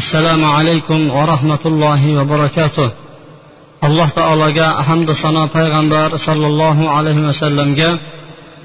[0.00, 2.88] assalomu alaykum va rahmatullohi va barakatuh.
[3.86, 7.90] Alloh taologa hamdu sano payg'ambar sollallohu alayhi vasallamga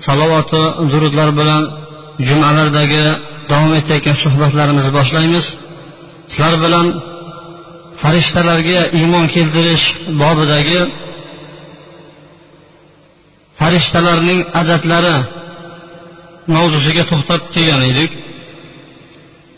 [0.05, 0.61] salovatu
[0.91, 1.63] durudlar bilan
[2.27, 3.03] jumalardagi
[3.51, 5.45] davom etayotgan suhbatlarimizni boshlaymiz.
[6.31, 6.87] Sizlar bilan
[8.01, 9.85] farishtalarga iymon keltirish
[10.21, 10.79] bobidagi
[13.59, 15.15] farishtalarning adatlari
[16.55, 18.11] mavzusiga to'xtab kelgan edik.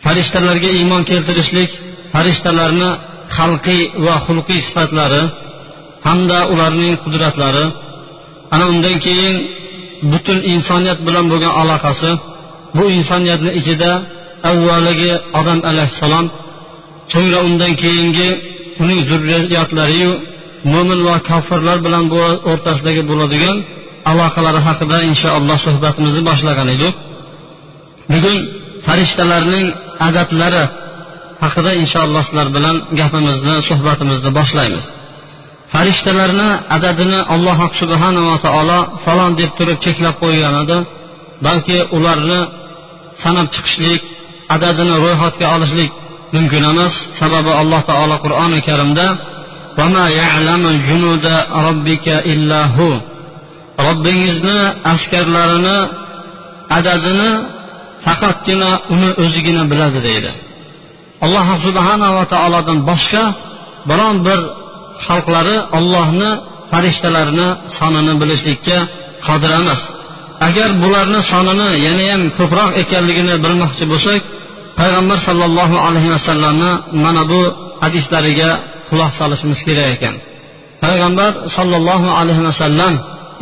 [0.03, 1.71] Farishtalarga iymon keltirishlik
[2.13, 2.89] farishtalarni
[3.37, 5.21] xalqiy va xulqiy sifatlari
[6.07, 7.65] hamda ularning qudratlari
[8.53, 9.35] ana undan keyin
[10.11, 12.11] butun insoniyat bilan bo'lgan aloqasi
[12.77, 13.91] bu insoniyatni ichida
[14.49, 16.25] avvaligi odam alayhissalom
[17.13, 18.29] so'ngra undan keyingi
[18.83, 20.11] uning zurriyatlariyu
[20.73, 22.05] mo'min va kofirlar bilan
[22.51, 23.57] o'rtasidagi bo'ladigan
[24.11, 26.93] aloqalari haqida inshaalloh suhbatimizni boshlagan edik.
[28.13, 28.37] Bugun
[28.85, 29.67] farishtalarning
[30.07, 30.63] adablari
[31.43, 34.85] haqida inshaalloh sizlar bilan gapimizni suhbatimizni boshlaymiz.
[35.73, 40.77] Farishtalarni adadini alloh subhanava taolo falon deb turib cheklab qo'ygan edi
[41.45, 42.41] balki ularni
[43.23, 44.01] sanab chiqishlik
[44.55, 45.91] adadini ro'yxatga olishlik
[46.35, 46.93] mumkin emas.
[47.19, 49.07] Sababi alloh taolo qur'oni karimda
[53.85, 54.59] robbingizni
[54.93, 55.77] askarlarini
[56.77, 57.31] adadini
[58.05, 60.31] faqatgina uni o'zigina biladi deydi.
[61.25, 63.23] Alloh subhanava taolodan boshqa
[63.89, 64.39] biron bir
[65.05, 66.29] xalqlari ollohni
[66.71, 68.77] farishtalarini sonini bilishlikka
[69.27, 69.81] qodir emas.
[70.47, 74.21] Agar bularni sonini yanayam ko'proq ekanligini bilmoqchi bo'lsak
[74.79, 76.71] payg'ambar sollallohu alayhi vasallamni
[77.03, 77.41] mana bu
[77.83, 78.49] hadislariga
[78.89, 80.15] quloq solishimiz kerak ekan.
[80.83, 82.93] Payg'ambar sollallohu alayhi vasallam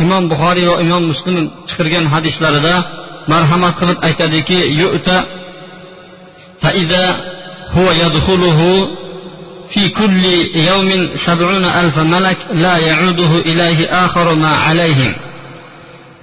[0.04, 1.36] imom buxoriy va imom muslim
[1.70, 2.74] chiqargan hadislarida
[3.33, 5.19] marhamat qilib aytadiki yu'ta
[6.63, 7.07] فإذا
[7.77, 8.61] هو يدخله
[9.73, 10.25] في كل
[10.71, 15.13] يوم سبعون ألف ملك لا يعوده إليه آخر ما عليهم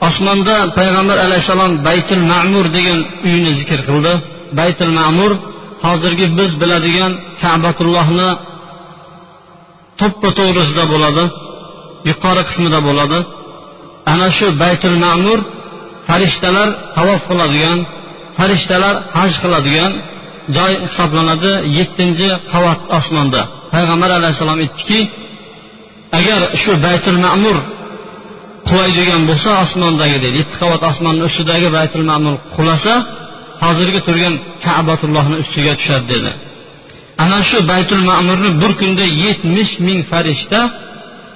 [0.10, 4.14] osmonda payg'ambar alayhissalom baytul ma'mur degan uyni zikr qildi
[4.60, 5.32] baytul ma'mur
[5.86, 8.30] hozirgi biz biladigan kabatullohni
[10.00, 11.26] to'ppa to'g'risida bo'ladi
[12.10, 13.20] yuqori qismida bo'ladi
[14.12, 15.40] ana shu baytul ma'mur
[16.09, 17.79] farishtalar tavof qiladigan
[18.39, 19.93] farishtalar haj qiladigan
[20.57, 23.43] joy hisoblanadi yettinchi qavat osmonda.
[23.75, 24.99] Payg'ambar alayhissalom aytdiki
[26.19, 27.57] agar shu baytul ma'mur
[28.69, 32.93] qulaydigan bo'lsa osmondagi deydi yetti qavat osmonni ustidagi baytul ma'mur qulasa
[33.65, 36.31] hozirgi turgan kabatullohni ustiga tushadi dedi.
[37.25, 40.61] Ana shu baytul ma'murni bir kunda yetmish ming farishta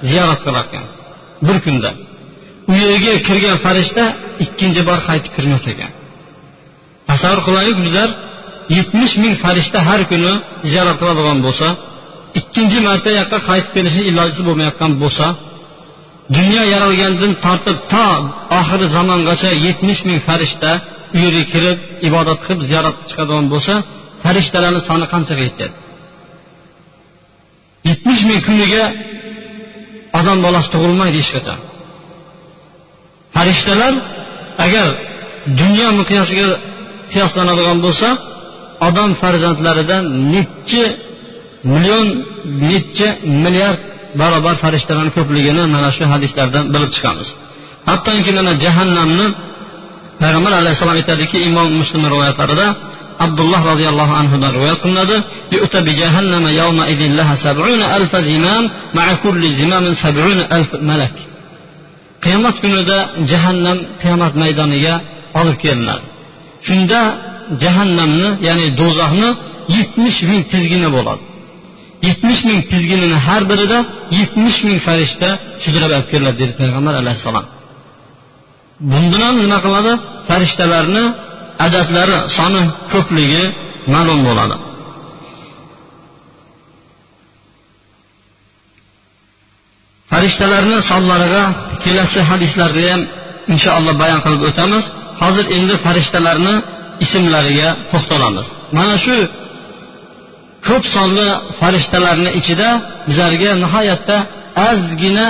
[0.08, 0.84] ziyorat qilarkan.
[1.46, 1.90] Bir kunda.
[2.70, 4.04] Uyiga kirgan farishta
[4.44, 5.90] ikkinchi bor qaytib kirmas ekan.
[7.08, 8.08] Tasavvur qilaylik bizlar
[8.76, 10.32] yetmish ming farishta har kuni
[10.70, 11.66] ziyorat qiladigan bo'lsa
[12.40, 15.26] ikkinchi marta yoqqa qaytib kelishni iloji bo'lmayotgan bo'lsa
[16.36, 18.06] dunyo yaralgandan tortib to
[18.58, 20.70] oxiri zamongacha yetmish ming farishta
[21.14, 21.78] u yerga kirib
[22.08, 23.74] ibodat qilib ziyorat chiqadigan bo'lsa
[24.24, 25.74] farishtalarni soni qanchaga yetadi?
[27.88, 28.84] Yetmish ming kuniga
[30.18, 31.58] odam bolasi tug'ilmaydi hech qachon.
[33.42, 33.94] Farishtalar
[34.66, 34.88] agar
[35.60, 36.48] dunyo miqyosiga
[37.12, 38.08] qiyoslanadigan bo'lsa
[38.88, 40.04] odam farzandlaridan
[40.34, 40.82] nechi
[41.72, 42.06] million
[42.70, 43.08] nechi
[43.44, 43.80] milliard
[44.20, 47.28] barobar farishtalarni ko'pligini mana shu hadislardan bilib chiqamiz.
[47.88, 49.26] Hattoki mana jahannamni
[50.22, 52.66] payg'ambar alayhissalom aytadiki imom muslim rivoyatlarida
[53.24, 55.16] abdulloh roziyallohu anhudan rivoyat qilinadi
[62.24, 62.98] qiyomat kunida
[63.30, 64.94] jahannam qiyomat maydoniga
[65.40, 66.04] olib kelinadi.
[66.66, 67.00] Shunda
[67.62, 69.28] jahannamni ya'ni do'zaxni
[69.76, 71.22] yetmish ming tizgini bo'ladi.
[72.08, 73.78] Yetmish ming tizginini har birida
[74.18, 75.28] yetmish ming farishta
[75.64, 77.46] sudrab olib keladi dedi payg'ambar alayhissalom.
[78.90, 79.92] Bundan ham nima qiladi?
[80.28, 81.04] Farishtalarni
[81.66, 83.44] adadlari soni ko'pligi
[83.94, 84.56] ma'lum bo'ladi.
[90.22, 91.44] Farishtalarni sonlariga
[91.84, 93.00] kelasi hadislarda ham
[93.52, 94.84] inshaalloh bayon qilib o'tamiz.
[95.22, 96.54] Hozir endi farishtalarni
[97.04, 98.46] ismlariga to'xtalamiz.
[98.76, 99.16] Mana shu
[100.68, 101.26] ko'p sonli
[101.60, 102.68] farishtalarni ichida
[103.08, 104.16] bizlarga nihoyatda
[104.68, 105.26] ozgina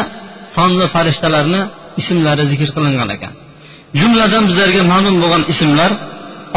[0.57, 1.61] sonli farishtalarni
[2.01, 3.33] ismlari zikr qilingan ekan.
[4.01, 5.91] Jumladan bizlarga ma'lum bo'lgan ismlar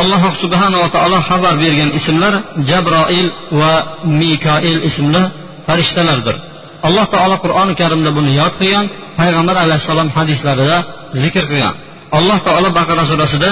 [0.01, 2.33] alloh subhanava taolo xabar bergan ismlar
[2.69, 3.27] jabroil
[3.59, 3.73] va
[4.21, 5.21] mikoil ismli
[5.67, 6.37] farishtalardir.
[6.87, 8.85] Alloh taolo qur'oni karimda buni yod qilgan
[9.19, 10.77] payg'ambar alayhissalom hadislarida
[11.23, 11.75] zikr qilgan.
[12.17, 13.49] Alloh taolo baqara surasida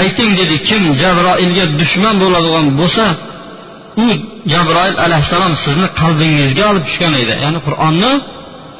[0.00, 3.04] ayting dedi kim jabroilga dushman bo'ladigan bo'lsa
[4.04, 4.06] u
[4.52, 7.34] jabroil alayhissalom sizni qalbingizga olib tushgan edi.
[7.44, 8.12] Ya'ni qur'onni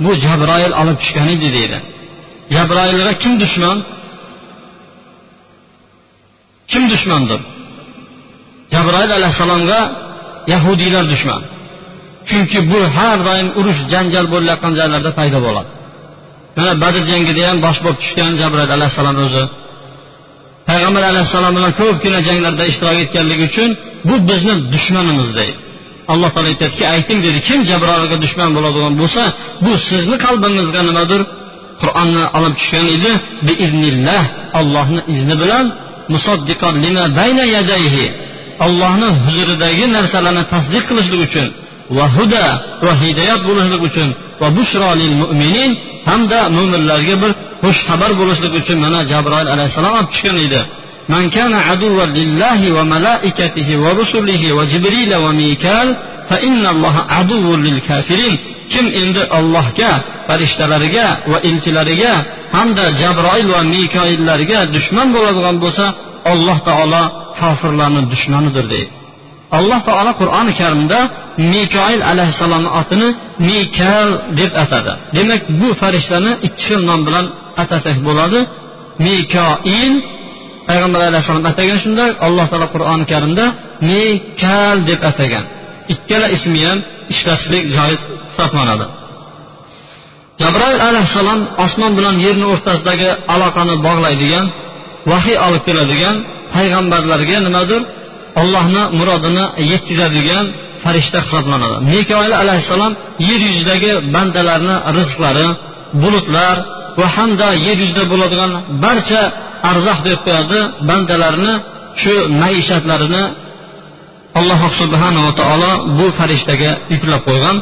[0.04, 1.78] bu jabroil olib tushgan edi deydi.
[2.54, 3.78] Jabroilga kim dushman?
[6.70, 7.40] Kim dushmandir?
[8.74, 9.80] Jabroil alayhissalomga
[10.52, 11.42] yahudiylar dushman
[12.28, 15.70] chunki bu har doim urush janjal bo'layotgan joylarda paydo bo'ladi
[16.56, 19.44] mana badr jangida ham bosh bo'lib tushgan jabroil alayhissalom o'zi
[20.68, 23.70] payg'ambar alayhissalom bilan ko'pgina janglarda ishtirok etganligi uchun
[24.08, 25.58] bu bizni dushmanimiz deydi
[26.12, 29.22] alloh taolo aytyaptiki ayting dedi kim jabroilga dushman bo'ladigan bo'lsa
[29.64, 31.20] bu sizni qalbingizga nimadir
[31.82, 33.10] qur'onni olib tushgan edi
[33.48, 34.22] biiznillah
[34.60, 35.64] allohni izni bilan
[38.65, 41.47] ollohni huzuridagi narsalarni tasdiq qilishlik uchun
[41.97, 42.45] va huda
[42.85, 44.07] va hidoyat bo'lishlik uchun
[44.41, 45.71] va bushrolil mu'minin
[46.09, 47.31] hamda mo'minlarga bir
[47.63, 50.61] xushxabar bo'lishlik uchun mana jabroil alayhissalom olib tushgan edi
[51.15, 55.87] من كان عدوا لله وملائكته ورسله وجبريل وميكال
[56.29, 58.35] فإن الله عدو للكافرين
[58.73, 59.91] kim endi allohga
[60.27, 62.13] farishtalariga va elchilariga
[62.57, 65.85] hamda jabroil va mikoillarga dushman bo'ladigan bo'lsa
[66.31, 67.03] alloh taolo
[67.40, 68.92] kofirlarni dushmanidir deydi.
[69.58, 70.98] Alloh taolo qur'oni karimda
[71.52, 73.08] mikoil alayhissalomni otini
[73.50, 74.08] mikal
[74.40, 74.92] deb atadi.
[75.16, 77.26] Demak bu farishtani ikki xil nom bilan
[77.62, 78.40] atasak bo'ladi.
[79.06, 79.92] Mikoil
[80.68, 83.44] payg'ambar alayhissalom atagan shunday alloh taolo qur'oni karimda
[83.90, 85.44] mikal deb atagan.
[85.94, 86.78] Ikkala ismi ham
[87.12, 88.00] ishlatishlik joiz
[88.30, 88.86] hisoblanadi.
[90.42, 94.46] Jabroil alayhissalom osmon bilan yerni o'rtasidagi aloqani bog'laydigan
[95.10, 96.16] vahiy olib keladigan
[96.54, 97.82] payg'ambarlarga nimadir
[98.40, 100.46] ollohni murodini yetkazadigan
[100.82, 101.76] farishta hisoblanadi.
[101.92, 102.92] Mikoil alayhissalom
[103.30, 105.48] yer yuzidagi bandalarni rizqlari
[106.02, 106.56] bulutlar
[107.00, 108.50] va hamda yer yuzida bo'ladigan
[108.84, 109.22] barcha
[109.70, 110.58] arzah deb qo'yadi
[110.88, 111.54] bandalarni
[112.02, 113.24] shu maishatlarini
[114.40, 117.56] alloh subhanava taolo bu farishtaga yuklab qo'ygan.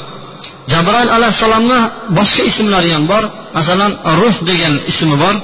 [0.73, 1.79] Jabroil alayhissalomni
[2.19, 3.25] boshqa ismlari ham bor.
[3.57, 5.35] Masalan ruh degan ismi bor.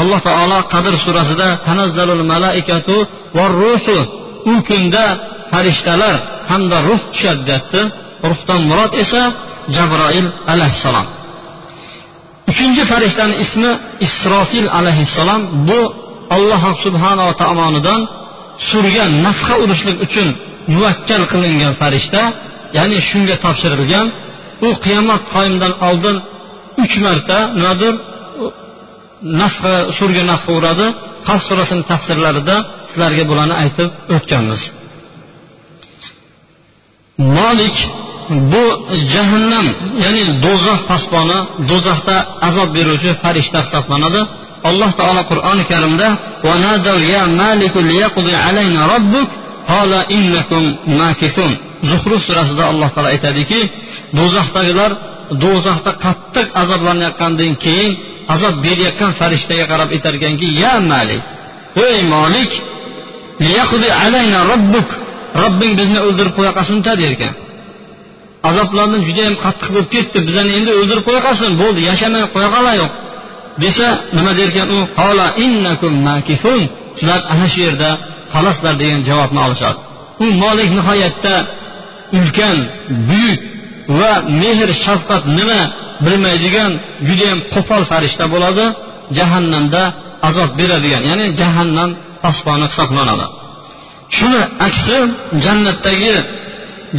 [0.00, 2.96] Alloh taolo qadr surasida tanazzalul malaikatu
[3.36, 3.96] va ruhu
[4.52, 5.04] u kunda
[5.52, 6.16] farishtalar
[6.50, 7.80] hamda ruh tushadi deyapti
[8.30, 9.22] ruhdan murod esa
[9.76, 11.06] jabroil alayhissalom.
[12.50, 13.70] Uchinchi farishtani ismi
[14.06, 15.42] isrofil alayhissalom.
[15.68, 15.80] Bu
[16.36, 18.00] alloh subhanava taolodan
[18.70, 20.28] surga nafha urishlik uchun
[20.74, 22.22] muvakkal qilingan farishta
[22.76, 24.06] ya'ni shunga topshirilgan.
[24.66, 26.16] U qiyomat qoyimidan oldin
[26.82, 27.94] uch marta nimadir
[29.22, 30.86] nafga surga nafga uradi.
[31.26, 32.56] Qaf surasini tafsirlarida
[32.90, 34.60] sizlarga bularni aytib o'tganmiz.
[37.38, 37.76] Molik
[38.52, 38.64] bu
[39.12, 39.66] jahannam
[40.04, 41.38] ya'ni do'zax posboni
[41.70, 42.16] do'zaxda
[42.48, 44.20] azob beruvchi farishta hisoblanadi.
[44.68, 46.08] Alloh taolo qur'oni karimda
[51.90, 53.60] zuhruf surasida alloh taolo aytadiki
[54.18, 54.90] do'zaxdagilar
[55.42, 57.92] do'zaxda qattiq azoblanayotgandan keyin
[58.34, 61.22] azob berayotgan farishtaga qarab aytarkanki ya malik
[61.86, 62.50] ey molik
[65.40, 67.34] robbing bizni o'ldirib qo'ya qolsinta derkan.
[68.48, 72.92] Azoblarni judayam qattiq bo'lib ketdi bizani endi o'ldirib qo'ya qolsin bo'ldi yashamay qo'ya qolayoq
[73.64, 74.78] desa nima derkan u
[76.98, 77.90] sizlar ana shu yerda
[78.34, 79.78] qolasizlar degan javobni olishadi.
[80.24, 81.34] U molik nihoyatda
[82.18, 82.56] ulkan
[83.08, 83.40] buyuk
[83.98, 85.60] va mehr shafqat nima
[86.04, 86.72] bilmaydigan
[87.08, 88.64] judayam qo'pol farishta bo'ladi
[89.18, 89.82] jahannamda
[90.28, 91.90] azob beradigan ya'ni jahannam
[92.22, 93.26] posboni hisoblanadi.
[94.16, 94.98] Shuni aksi
[95.44, 96.14] jannatdagi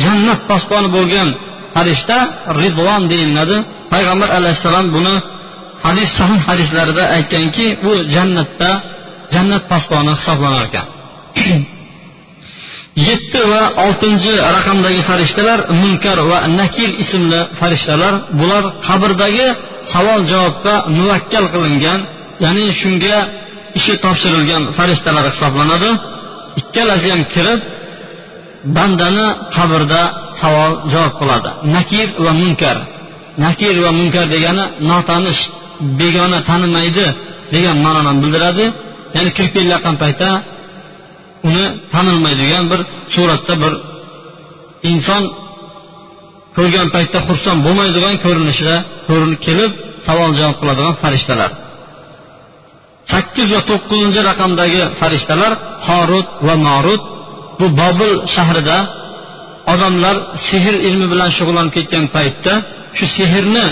[0.04, 1.30] jannat posboni bo'lgan
[1.76, 2.18] farishta
[2.62, 3.58] ridvon deyiladi.
[3.94, 5.16] Payg'ambar alayhissalom buni
[5.86, 8.70] hadis sahih hadislarida aytganki bu jannatda
[9.36, 10.88] jannat posboni hisoblanar ekan.
[13.08, 19.48] yetti va oltinchi raqamdagi farishtalar munkar va nakir ismli farishtalar bular qabrdagi
[19.94, 22.00] savol javobga muvakkal qilingan
[22.44, 23.18] ya'ni shunga
[23.80, 25.90] ishi topshirilgan farishtalar hisoblanadi.
[26.62, 27.60] Ikkalasi ham kirib
[28.76, 30.02] bandani qabrda
[30.42, 31.50] savol javob qiladi.
[31.76, 32.78] Nakir va munkar.
[33.46, 35.42] Nakir va munkar degani notanish
[36.00, 37.06] begona tanimaydi
[37.54, 38.66] degan ma'noni bildiradi.
[39.16, 40.30] Ya'ni kirib kelayotgan paytda
[41.48, 42.82] uni tanilmaydigan bir
[43.14, 43.74] suratda bir
[44.92, 45.24] inson
[46.58, 48.76] ko'rgan paytda xursand bo'lmaydigan ko'rinishda
[49.08, 49.72] ko'rinib kelib
[50.08, 51.52] savol javob qiladigan farishtalar.
[53.12, 55.52] Sakkiz va to'qqizinchi raqamdagi farishtalar
[55.88, 57.04] horut va morut
[57.60, 58.78] bu bobil shahrida
[59.74, 60.16] odamlar
[60.48, 62.54] sehr ilmi bilan shug'ullanib ketgan paytda
[62.98, 63.66] shu sehrni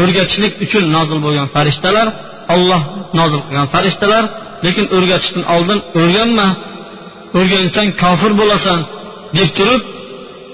[0.00, 2.06] o'rgatishlik uchun nozil bo'lgan farishtalar
[2.54, 2.82] olloh
[3.18, 4.24] nozil qilgan farishtalar
[4.66, 6.46] lekin o'rgatishdan oldin o'rganma
[7.38, 8.78] o'rgansang kofir bo'lasan
[9.38, 9.82] deb turib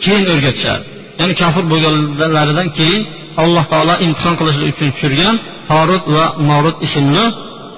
[0.04, 0.84] keyin o'rgatishadi.
[1.20, 3.02] Ya'ni kofir bo'lganlaridan keyin
[3.42, 5.34] alloh taolo imtihon qilishlik uchun tushirgan
[5.70, 7.24] torut va morut ismli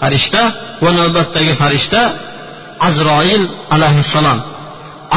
[0.01, 0.43] farishta
[0.85, 2.01] va navbatdagi farishta
[2.89, 3.43] azroil
[3.75, 4.39] alayhissalom.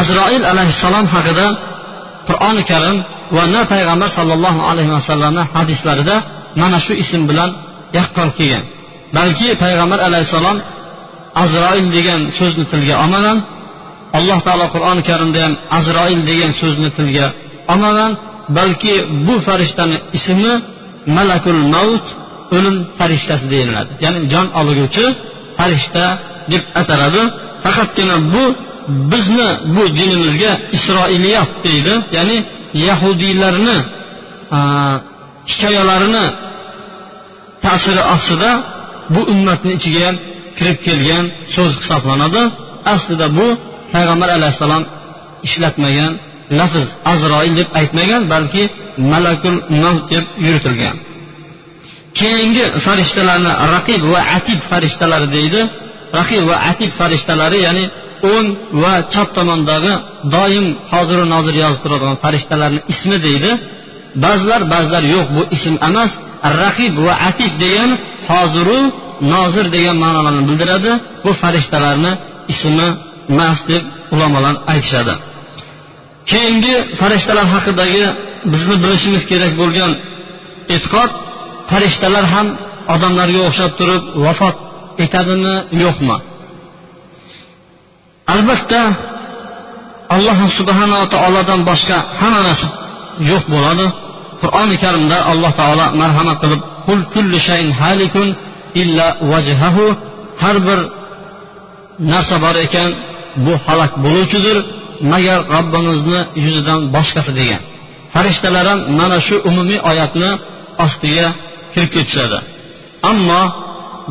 [0.02, 1.48] Azroil alayhissalom haqida
[2.28, 2.98] qur'oni karim
[3.36, 6.16] va na payg'ambar sollallohu alayhi vasallamni hadislarida
[6.62, 7.50] mana shu ism bilan
[7.98, 8.64] yaqqol kelgan.
[9.18, 10.58] Balki payg'ambar alayhissalom
[11.44, 13.38] azroil degan so'zni tilga olmagan
[14.18, 17.28] alloh taolo qur'oni karimda ham azroil degan so'zni tilga
[17.72, 18.12] olmagan
[18.58, 18.94] balki
[19.28, 20.54] bu farishtani ismi
[21.18, 22.08] malakul mavt
[22.56, 23.92] o'lim farishtasi deyiladi.
[24.04, 25.06] Ya'ni jon olguvchi
[25.58, 26.06] farishta
[26.52, 27.22] deb ataladi.
[27.64, 28.44] Faqatgina bu
[29.12, 31.94] bizni bu dinimizga isroiliyat deydi.
[32.18, 32.38] Ya'ni
[32.88, 33.78] yahudiylarni
[35.52, 36.26] hikoyalarini
[37.66, 38.52] ta'siri ostida
[39.14, 40.16] bu ummatni ichiga ham
[40.58, 41.26] kirib kelgan
[41.56, 42.42] so'z hisoblanadi.
[42.94, 43.48] Aslida bu
[43.94, 44.84] payg'ambar alayhissalom
[45.48, 46.12] ishlatmagan
[46.60, 48.64] lafz azroil deb aytmagan balki
[49.12, 50.96] malakul mavt deb yuritilgan.
[52.20, 55.62] Keyingi farishtalarni raqib va atib farishtalari deydi.
[56.20, 57.86] Raqib va atib farishtalari ya'ni
[58.34, 58.48] o'ng
[58.84, 59.94] va chap tomondagi
[60.36, 63.52] doim hoziru nozir yozib turadigan farishtalarni ismi deydi.
[64.24, 66.12] Ba'zilar ba'zilar yo'q bu ism emas.
[66.64, 67.90] Raqib va atib degan
[68.30, 68.80] hoziru
[69.34, 70.92] nozir degan ma'nolarni bildiradi.
[71.26, 72.12] Bu farishtalarni
[72.54, 72.88] ismi
[73.32, 73.84] emas deb
[74.14, 75.14] ulamolar aytishadi.
[76.32, 78.04] Keyingi farishtalar haqidagi
[78.52, 79.92] bizni bilishimiz kerak bo'lgan
[80.76, 81.12] e'tiqod
[81.70, 82.48] farishtalar ham
[82.94, 84.56] odamlarga o'xshab turib vafot
[85.04, 86.18] etadimi yo'qmi?
[88.34, 88.82] Albatta
[90.16, 92.68] alloh subhanava taolodan boshqa hamma narsa
[93.32, 93.86] yo'q bo'ladi.
[94.42, 98.28] Qur'oni karimda alloh taolo marhamat qilib Kul kullu shayin halikun
[98.82, 99.86] illa vajhahu
[100.42, 100.80] har bir
[102.12, 102.90] narsa bor ekan
[103.46, 104.58] bu halok bo'luvchidir.
[105.12, 107.62] Magar robbimizni yuzidan boshqasi degan.
[108.14, 110.32] Farishtalar ham mana shu umumiy oyatni
[110.86, 111.28] ostiga
[111.74, 112.40] kirib ketishadi.
[113.12, 113.42] Ammo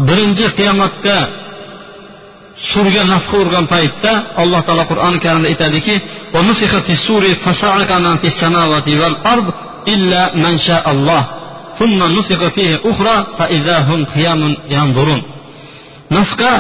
[0.09, 1.17] birinchi qiyomatda
[2.73, 5.95] surga nafqa urgan paytda alloh taolo qur'oni karimda aytadiki
[16.17, 16.53] nafqa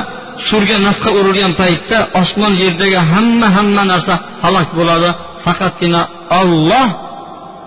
[0.48, 4.14] surga nafqa urilgan paytda osmon yerdagi hamma hamma narsa
[4.44, 5.10] halok bo'ladi.
[5.44, 6.00] Faqatgina
[6.40, 6.88] olloh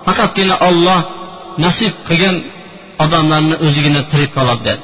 [0.05, 1.01] faqatgina olloh
[1.65, 2.35] nasib qilgan
[3.03, 4.81] odamlarni o'zigina tirik qoladi dedi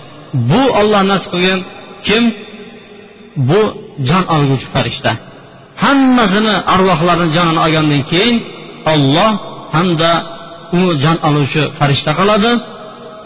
[0.52, 1.60] bu olloh nasib qilgan
[2.08, 2.24] kim?
[3.50, 3.62] Bu
[4.10, 5.12] jon olguvchi farishta.
[5.84, 8.36] Hammasini arvohlarini jonini olgandan keyin
[8.94, 9.32] olloh
[9.76, 10.12] hamda
[10.80, 12.52] u jon oluvchi farishta qoladi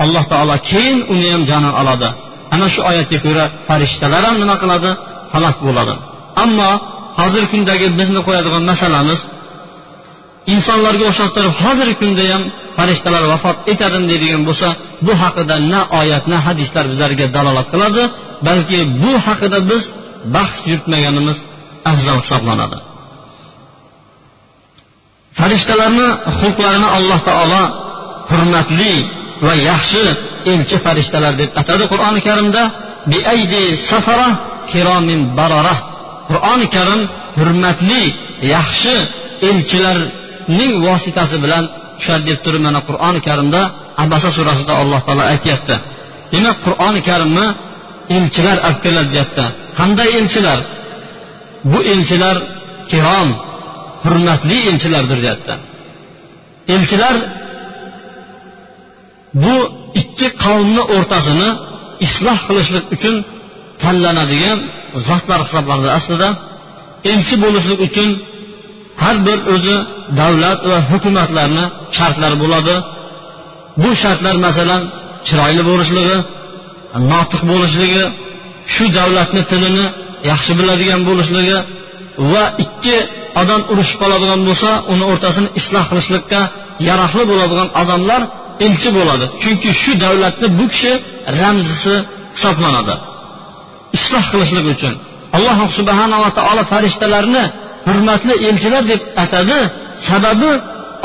[0.04, 2.10] alloh taolo keyin uni ham jonini oladi.
[2.54, 4.90] Ana shu oyatga ko'ra farishtalar ham nima qiladi?
[5.34, 5.94] Halok bo'ladi.
[6.44, 6.70] Ammo
[7.20, 9.20] hozirgi kundagi bizni qo'yadigan masalamiz
[10.54, 12.44] insonlarga o'xshab turib hozirgi kunda ham
[12.78, 14.68] farishtalar vafot etadi deydigan bo'lsa
[15.06, 18.04] bu haqida na oyat na hadislar bizlarga dalolat qiladi
[18.48, 19.84] balki bu haqida biz
[20.36, 21.38] bahs yuritmaganimiz
[21.92, 22.78] afzal hisoblanadi.
[25.40, 26.08] Farishtalarni
[26.40, 27.64] xulqlarini alloh taolo
[28.32, 28.94] hurmatli
[29.46, 30.04] va yaxshi
[30.54, 32.64] elchi farishtalar deb atadi qur'oni karimda
[33.90, 34.30] safara
[35.40, 35.76] barara.
[36.30, 37.02] Qur'oni karim
[37.40, 38.04] hurmatli
[38.56, 38.96] yaxshi
[39.50, 41.64] elchilarning vositasi bilan
[42.00, 43.62] tushadi deb turib mana qur'oni karimda
[44.04, 45.76] abasa surasida alloh taolo aytyapti.
[46.34, 47.46] Demak qur'oni karimni
[48.18, 49.46] elchilar olib keladi deyapti.
[49.80, 50.60] Qanday elchilar?
[51.72, 52.38] Bu elchilar
[52.92, 53.30] kirom
[54.04, 55.54] hurmatli elchilardir deyapti.
[56.76, 57.16] Elchilar
[59.44, 59.56] bu
[60.02, 61.50] ikki qavmni o'rtasini
[62.06, 63.16] isloh qilishlik uchun
[63.84, 64.58] tanlanadigan
[65.08, 66.28] zotlar hisoblanadi aslida.
[67.12, 68.08] Elchi bo'lishlik uchun
[69.04, 69.76] har bir o'zi
[70.20, 71.66] davlat va hukumatlarni
[71.98, 72.76] shartlari bo'ladi.
[73.82, 74.82] Bu shartlar masalan
[75.28, 76.18] chiroyli bo'lishligi
[77.12, 78.04] notiq bo'lishligi
[78.74, 79.86] shu davlatni tilini
[80.32, 81.58] yaxshi biladigan bo'lishligi
[82.32, 82.96] va ikki
[83.42, 86.42] odam urushib qoladigan bo'lsa uni o'rtasini isloh qilishlikka
[86.90, 88.22] yaroqli bo'ladigan odamlar
[88.66, 89.26] elchi bo'ladi.
[89.42, 90.92] Chunki shu davlatni bu kishi
[91.42, 91.94] ramzisi
[92.36, 92.96] hisoblanadi.
[93.98, 94.94] Isloh qilishlik uchun.
[95.38, 97.44] Alloh subhanava taolo farishtalarni
[97.88, 99.60] hurmatli elchilar deb atadi.
[100.08, 100.52] Sababi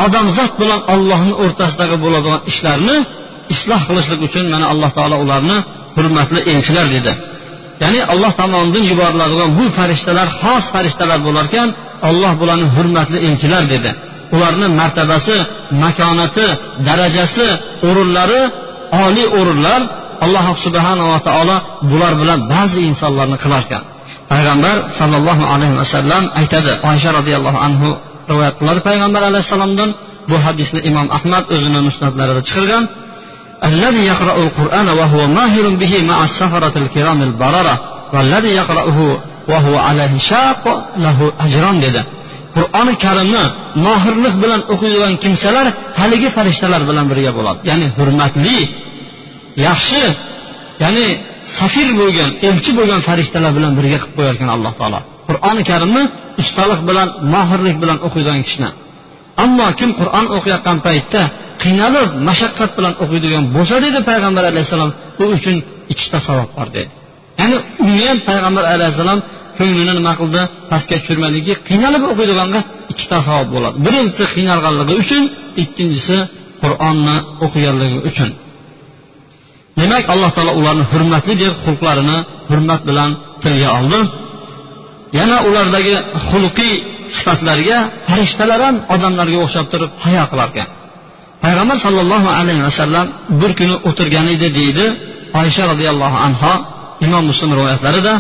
[0.05, 2.97] odamzod bilan ollohni o'rtasidagi bo'ladigan ishlarni
[3.55, 5.57] isloh qilishlik uchun mana alloh taolo ularni
[5.97, 7.13] hurmatli elchilar dedi.
[7.83, 11.69] Ya'ni alloh tomonidan yuboriladigan bu farishtalar xos farishtalar bo'larkan
[12.09, 13.91] olloh bularni hurmatli elchilar dedi.
[14.36, 15.38] ularni martabasi
[15.84, 16.48] makonati
[16.88, 17.48] darajasi
[17.88, 18.42] o'rinlari
[19.06, 19.82] oliy o'rinlar
[20.26, 21.56] alloh subhanava taolo
[21.92, 23.82] bular bilan ba'zi insonlarni qilarkan
[24.32, 27.90] payg'ambar sollallohu alayhi vasallam aytadi oysha roziyallohu anhu
[28.32, 29.90] rivoyat qiladi payg'ambar alayhissalomdan
[30.30, 32.86] bu hadisni imom ahmad o'zini musnatlarida chiqargan
[33.72, 37.76] الذي يقرأ القرآن وهو ماهر به مع السفرة الكرام البررة
[38.14, 39.18] والذي يقرأه
[39.52, 40.64] وهو عليه شاق
[41.06, 42.02] له أجران dedi
[42.57, 43.45] Qur'oni karimni
[43.87, 45.67] mohirlik bilan o'qiydigan kimsalar
[46.01, 47.61] haligi farishtalar bilan birga bo'ladi.
[47.71, 48.59] Ya'ni hurmatli
[49.67, 50.03] yaxshi
[50.83, 51.07] ya'ni
[51.59, 55.01] safir bo'lgan elchi bo'lgan farishtalar bilan birga qilib qo'yarkan alloh taolo.
[55.29, 56.03] Qur'oni karimni
[56.43, 58.71] ustalik bilan mohirlik bilan o'qiydigan kishini
[59.45, 61.23] ammo kim qur'on o'qiyotgan paytda
[61.63, 64.91] qiynalib mashaqqat bilan o'qiydigan bo'lsa dedi payg'ambar alayhissalom
[65.23, 65.57] u uchun
[65.93, 66.91] ikkita savob bor dedi.
[67.41, 69.19] Ya'ni uni ham payg'ambar alayhissalom
[69.59, 70.43] ko'nglini nima qildi?
[70.71, 72.61] Pastga tushirmadiki qiynalib o'qiydiganga
[72.93, 73.77] ikkita savob bo'ladi.
[73.87, 75.23] Birinchisi qiynalganligi uchun
[75.63, 76.17] ikkinchisi
[76.63, 78.31] qur'onni o'qiganligi uchun.
[79.81, 82.19] Demak alloh taolo ularni hurmatli deb xulqlarini
[82.51, 83.11] hurmat bilan
[83.43, 84.01] tilga oldi.
[85.19, 85.95] Yana ulardagi
[86.29, 86.73] xulqiy
[87.17, 90.69] sifatlarga farishtalar ham odamlarga o'xshab turib hayo qilarkan.
[91.45, 93.07] Payg'ambar sollallohu alayhi vasallam
[93.41, 94.87] bir kuni o'tirgan edi deydi
[95.41, 96.53] oysha roziyallohu anho
[97.07, 98.13] imom muslim rivoyatlarida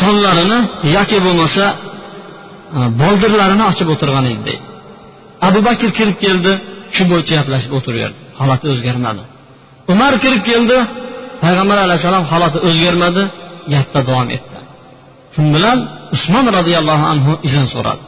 [0.00, 0.58] sonlarini
[0.96, 1.64] yoki bo'lmasa
[2.76, 4.42] e, boldirlarini ochib o'tirgan edi.
[4.48, 4.64] Deydi
[5.48, 6.52] abu bakr kirib keldi
[6.94, 8.18] shu bo'yicha gaplashib o'tiraverdi.
[8.40, 9.22] Holati o'zgarmadi.
[9.92, 10.76] Umar kirib keldi
[11.44, 13.22] payg'ambar alayhissalom holati o'zgarmadi
[13.72, 14.58] gapda davom etdi.
[15.34, 15.78] Shu bilan
[16.16, 18.02] usmon roziyallohu anhu izn so'radi.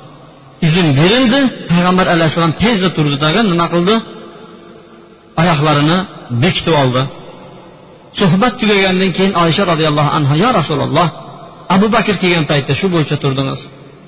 [0.68, 1.40] Izn berildi
[1.72, 3.94] payg'ambar alayhissalom tezda turdi tag'in nima qildi?
[5.42, 5.98] Oyoqlarini
[6.42, 7.02] bekitib oldi.
[8.20, 11.08] Suhbat tugagandan keyin oysha roziyallohu anhu yo rasululloh
[11.74, 13.60] abu bakr kelgan paytda shu bo'yicha turdingiz.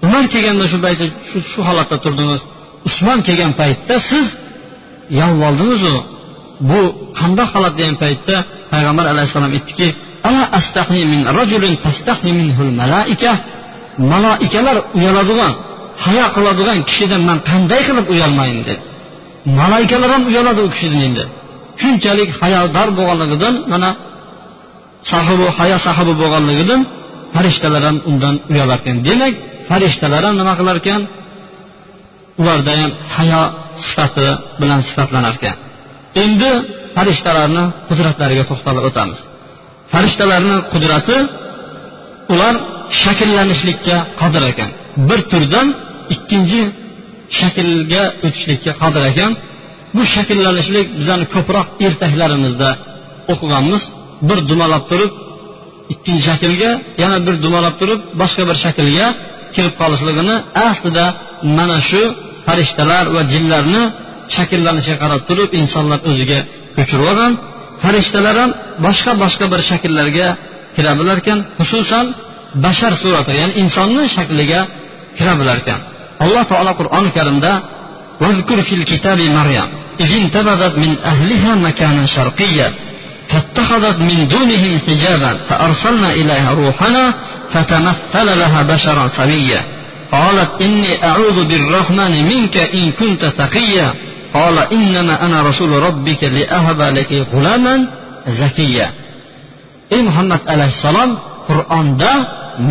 [0.07, 2.41] Umar kelganda shu paytda shu, shu holatda turdingiz.
[2.89, 4.27] Usmon kelgan paytda siz
[5.21, 5.95] yolvoldingizu
[6.71, 6.81] bu
[7.19, 8.37] qandoq holat degan paytda
[8.73, 9.89] payg'ambar alayhissalom aytdiki
[14.13, 15.53] maloikalar uyaladigan
[16.05, 18.75] hayo qiladigan kishidan man qanday qilib uyalmayin dedi.
[19.61, 21.25] Maloikalar ham uyaladi u kishidan endi.
[21.81, 23.91] Shunchalik hayodor bo'lganligidan mana
[25.11, 26.81] sahibi hayo sahibi bo'lganligidan
[27.35, 29.35] farishtalar ham undan uyalar ekan demak
[29.71, 31.03] farishtalar ham nima qilar ekan
[32.41, 33.43] ularda ham hayo
[33.87, 34.27] sifati
[34.61, 35.57] bilan sifatlanar ekan
[36.25, 36.51] endi
[36.97, 39.19] farishtalarni qudratlariga to'xtalib o'tamiz.
[39.93, 41.17] Farishtalarni qudrati
[42.33, 42.55] ular
[43.03, 44.71] shakllanishlikka qodir ekan.
[45.09, 45.67] Bir turdan
[46.15, 46.61] ikkinchi
[47.39, 49.33] shaklga o'tishlikka qodir ekan.
[49.97, 52.71] Bu shakllanishlik bizani ko'proq ertaklarimizda
[53.33, 53.83] o'qiganmiz.
[54.29, 55.13] Bir dumalab turib
[55.94, 59.06] ikkinchi shaklga yana bir dumalab turib boshqa bir shaklga
[59.56, 60.36] kirib qolishligini
[60.68, 61.06] aslida
[61.58, 62.02] mana shu
[62.48, 63.84] farishtalar va jinlarni
[64.36, 66.40] shakllanishiga qarab turib insonlar o'ziga
[66.78, 67.32] ko'chirib olgan
[67.84, 68.52] farishtalar ham
[68.86, 70.28] boshqa boshqa bir shakllarga
[70.76, 72.06] kira bilar ekan xususan
[72.66, 74.60] bashar surati ya'ni insonni shakliga
[75.18, 75.80] kira bilar ekan
[76.24, 77.54] alloh taolo qur'oni karimda
[78.22, 79.68] واذكر في الكتاب مريم
[80.04, 82.68] إذ انتبذت من أهلها مكانا شرقيا
[83.39, 87.15] فاتخذت من دونهم حجابا فأرسلنا إليها روحنا
[87.53, 89.61] فتمثل لها بشرا سويا.
[90.13, 93.95] قالت إني أعوذ بالرحمن منك إن كنت تقيا.
[94.35, 97.87] قال إنما أنا رسول ربك لأهب لك غلاما
[98.29, 98.91] زكيا.
[99.95, 101.11] ey muhammad alayhissalom
[101.49, 102.13] qur'onda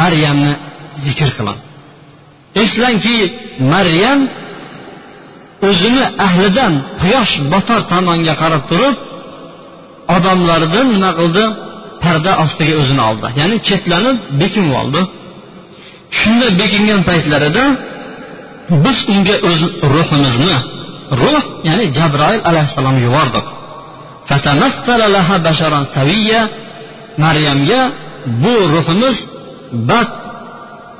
[0.01, 0.53] maryamni
[1.05, 1.57] zikr qilin
[2.63, 3.17] eslangki
[3.73, 4.19] maryam
[5.69, 8.95] o'zini ahlidan quyosh botar tomonga qarab turib
[10.15, 11.43] odamlarni nima qildi?
[12.03, 13.27] Parda ostiga o'zini oldi.
[13.39, 15.01] Ya'ni chetlanib bekinib oldi.
[16.19, 17.63] Shunda bekingan paytlarida
[18.83, 19.61] biz unga o'z
[19.93, 20.55] ruhimizni
[21.21, 23.45] ruh ya'ni jabroil alayhissalom yubordik.
[27.23, 27.81] Maryamga
[28.43, 29.17] bu ruhimiz
[29.89, 30.09] bad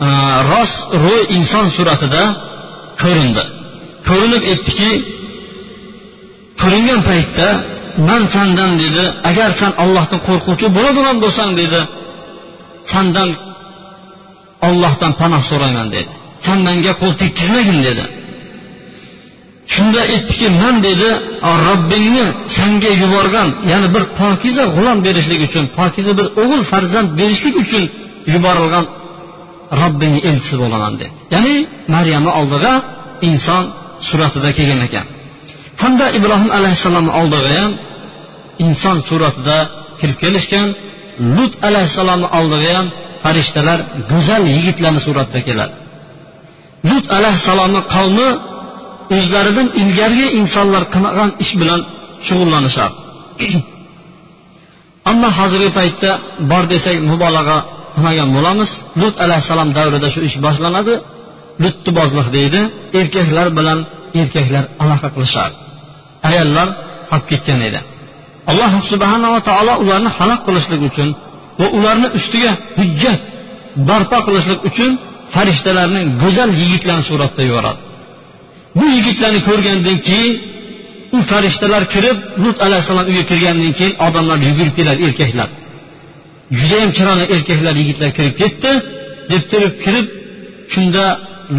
[0.06, 0.08] e,
[0.52, 2.24] rost ro'y inson suratida
[3.02, 3.44] ko'rindi.
[4.08, 4.92] Ko'rinib aytdiki
[6.62, 7.48] ko'ringan paytda
[8.10, 11.80] man sandan dedi agar san ollohdan qo'rquvchi bo'ladigan bo'lsang dedi
[12.94, 13.30] sandan
[14.68, 16.12] ollohdan panoh so'rayman dedi.
[16.46, 18.04] San menga qo'l tekkizmagin dedi.
[19.74, 21.10] Shunda aytdiki man dedi
[21.68, 22.26] robbingni
[22.58, 27.84] senga yuborgan ya'ni bir pokiza g'ulom berishlik uchun pokiza bir o'g'il farzand berishlik uchun
[28.34, 28.86] yuborilgan
[29.82, 31.12] robbingni elchisi bo'laman dedi.
[31.34, 31.54] Ya'ni
[31.96, 32.74] maryamni oldiga
[33.30, 33.64] inson
[34.08, 35.06] suratida kelgan ekan
[35.82, 37.72] hamda ibrohim alayhissalomni oldiga ham
[38.66, 39.58] inson suratida
[40.00, 40.68] kirib kelishgan
[41.36, 42.88] lut alayhissalomni oldiga ham
[43.24, 43.80] farishtalar
[44.12, 45.74] go'zal yigitlarni suratida keladi.
[46.90, 48.30] Lut alayhissalomni qavmi
[49.18, 51.82] o'zlaridan ilgarigi insonlar qilmagan ish bilan
[52.28, 52.96] shug'ullanishadi.
[55.10, 56.12] Ammo hozirgi paytda
[56.52, 57.58] bor desak mubolag'a
[57.96, 58.70] qilmagan bo'lamiz.
[59.02, 60.94] Lut alayhissalom davrida shu ish boshlanadi.
[61.64, 62.62] Luttibozlik deydi.
[63.00, 63.80] Erkaklar bilan
[64.22, 65.56] erkaklar aloqa qilishadi.
[66.30, 66.68] Ayollar
[67.10, 67.80] qolib ketgan edi.
[68.52, 71.10] Alloh subhanava taolo ularni halok qilishlik uchun
[71.60, 73.22] va ularni ustiga hujjat
[73.90, 74.92] barpo qilishlik uchun
[75.36, 77.80] farishtalarni go'zal yigitlarni suratda yuboradi.
[78.78, 80.36] Bu yigitlarni ko'rgandan keyin
[81.16, 85.50] u farishtalar kirib lut alayhissalom uyga kirgandan keyin odamlar yugurib keladi erkaklar.
[86.60, 88.72] Judayam chiroyli erkaklar yigitlar kirib ketdi
[89.32, 90.08] deb turib kirib
[90.74, 91.06] shunda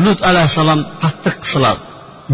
[0.04, 1.80] lut alayhissalom qattiq qisiladi.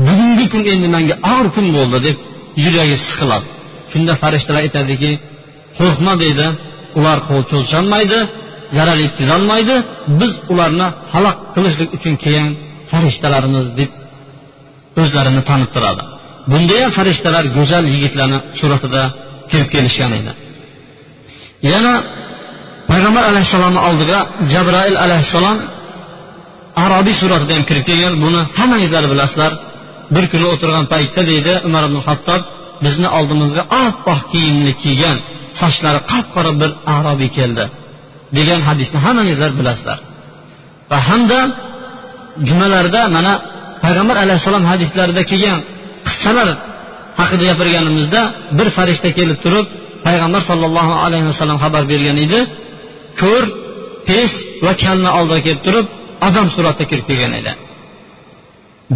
[0.07, 2.17] Bugungi kun endi menga og'ir kun bo'ldi deb
[2.65, 3.47] yuragi siqiladi.
[3.93, 5.11] Shunda farishtalar aytadiki
[5.79, 6.47] qo'rqma deydi.
[6.99, 8.19] Ular qo'l cho'zisholmaydi
[8.77, 9.75] zarar yetkazolmaydi.
[10.21, 12.51] Biz ularni halok qilishlik uchun kelgan
[12.91, 13.91] farishtalarimiz deb
[15.03, 16.05] o'zlarini tanittiradi
[16.53, 19.03] bunda ham farishtalar go'zal yigitlarni suratida
[19.51, 20.33] kirib kelishgan edi.
[21.73, 21.95] Yana
[22.91, 24.19] payg'ambar alayhissalomni oldiga
[24.53, 25.59] jabroil alayhissalom
[26.85, 28.15] arobiy suratida ham kirib kelgan.
[28.25, 29.53] Buni hammangizlar bilasizlar.
[30.15, 32.43] Bir kuni o'tirgan paytda deydi umar ibn hattob
[32.85, 35.17] bizni oldimizga oppoq kiyimni kiygan
[35.61, 37.65] sochlari qop qora bir arobiy keldi
[38.39, 39.99] degan hadisni hammangizlar bilasizlar.
[40.91, 41.41] Va hamda
[42.49, 43.33] jumalarda mana
[43.85, 45.59] payg'ambar alayhissalom hadislarida kelgan
[46.09, 46.49] qissalar
[47.21, 48.21] haqida gapirganimizda
[48.59, 49.67] bir farishta kelib turib
[50.07, 52.41] payg'ambar sollallohu alayhi vasallam xabar bergan edi.
[53.21, 53.45] Ko'r
[54.09, 54.33] pes
[54.65, 55.87] va kalni oldiga kelib turib
[56.27, 57.53] odam suratida kirib kelgan edi.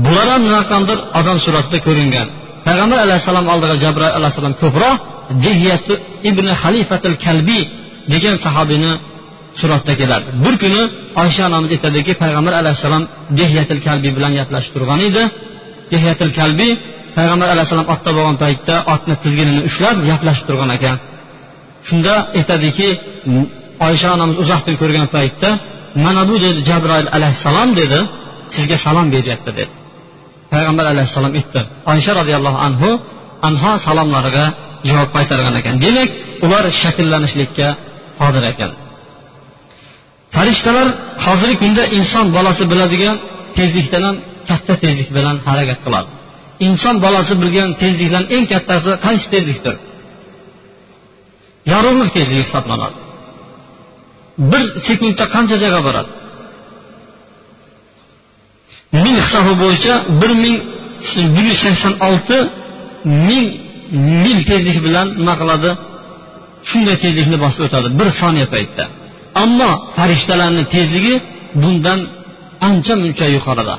[0.04, 2.26] Bular ham qanaqandir odam suratida ko'ringan.
[2.66, 4.96] Payg'ambar alayhissalom oldiga jabroil alayhissalom ko'proq
[5.44, 5.94] dihiyati
[6.30, 7.62] ibn halifatil kalbiy
[8.12, 8.92] degan sahobiyni
[9.61, 10.28] suratda keladi.
[10.44, 10.82] Bir kuni
[11.22, 13.04] oysha onamiz aytadiki payg'ambar alayhissalom
[13.40, 15.22] dehyatil kalbiy bilan gaplashib turgan edi.
[15.92, 16.72] Dehyatil kalbiy
[17.16, 20.96] payg'ambar alayhissalom otda bo'lgan paytda otni tizginini ushlab gaplashib turgan ekan.
[21.88, 22.88] Shunda aytadiki
[23.88, 25.48] oysha onamiz uzoqdan ko'rgan paytda
[26.04, 27.98] mana bu dedi jabroil alayhissalom dedi
[28.54, 29.72] sizga salom beryapti dedi.
[30.52, 31.61] Payg'ambar alayhissalom aytdi
[31.92, 32.90] oysha roziyallohu anhu
[33.48, 34.44] anho salomlariga
[34.88, 35.74] javob qaytargan ekan.
[35.84, 36.11] Demak
[36.44, 37.68] ular shakllanishlikka
[38.20, 38.72] qodir ekan.
[40.34, 40.88] Farishtalar
[41.26, 43.16] hozirgi kunda inson bolasi biladigan
[43.58, 44.16] tezlikdan ham
[44.48, 46.08] katta tezlik bilan harakat qiladi.
[46.66, 49.76] Inson bolasi bilgan tezlikdan eng kattasi qaysi tezlikdir?
[51.72, 52.96] Yorug'lik tezligi hisoblanadi.
[54.50, 56.11] Bir sekundda qancha joyga boradi?
[58.92, 60.57] Ming hisobi bo'yicha bir ming
[61.37, 62.37] bir yuz sakson olti
[63.29, 63.46] ming
[64.24, 65.70] mil tezlik bilan nima qiladi?
[66.68, 68.85] Shunday tezlikni bosib o'tadi bir soniya paytda.
[69.42, 71.14] Ammo farishtalarni tezligi
[71.62, 71.98] bundan
[72.68, 73.74] ancha muncha yuqorida.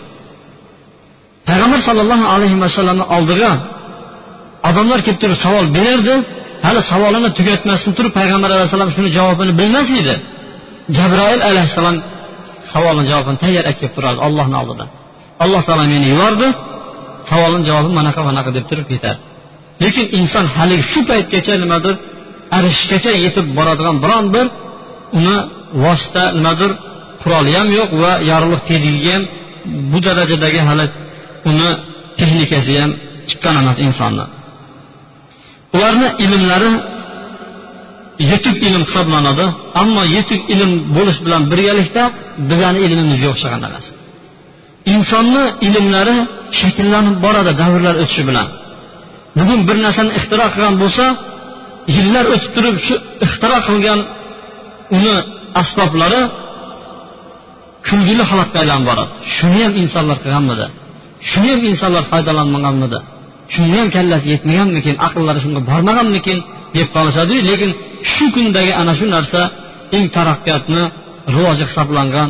[1.48, 3.52] Payg'ambar sollallohu alayhi vasallamni oldiga
[4.69, 6.15] odamlar kelib turib savol berardi.
[6.65, 10.15] Hali savolini tugatmasdan turib payg'ambar alayhissalom shuni javobini bilmas edi.
[10.98, 11.95] Jabroil alayhissalom
[12.74, 14.86] savolni javobini tayyor olib kelib turardi ollohni oldida.
[15.43, 16.47] Alloh taolo meni yubordi
[17.30, 19.19] savolini javobi manaqa manaqa deb turib ketadi.
[19.84, 21.95] Lekin inson haligi shu paytgacha nimadir
[22.58, 24.45] arishgacha yetib boradigan biron bir
[25.17, 25.36] uni
[25.84, 26.71] vosita nimadir
[27.21, 29.23] quroli ham yo'q va yorug'lik tezligi ham
[29.91, 30.86] bu darajadagi hali
[31.49, 31.69] uni
[32.19, 32.91] texnikasi ham
[33.30, 34.25] chiqqan emas insonni.
[35.75, 36.71] Ularni ilmlari
[38.32, 39.45] yetuk ilm hisoblanadi
[39.82, 42.04] ammo yetuk ilm bo'lish bilan birgalikda
[42.49, 43.86] bizani ilmimizga o'xshagan emas.
[44.93, 46.17] Insonni ilmlari
[46.59, 48.47] shakllanib boradi davrlar o'tishi bilan.
[49.37, 51.05] Bugun bir narsani ixtiro qilgan bo'lsa
[51.95, 53.99] yillar o'tib turib shu ixtiro qilgan
[54.97, 55.15] uni
[55.61, 56.21] asboblari
[57.87, 60.65] kulgili holatga aylanib boradi shuni ham insonlar qilganmidi?
[61.29, 62.99] Shuni ham insonlar foydalanmaganmidi?
[63.53, 64.95] Shunga ham kallasi yetmaganmikin?
[65.07, 66.39] Aqllari shunga bormaganmikin?
[66.75, 67.71] deb qolishadiyu lekin
[68.13, 69.41] shu kundagi ana shu narsa
[69.95, 70.83] eng taraqqiyotni
[71.35, 72.29] rivoji hisoblangan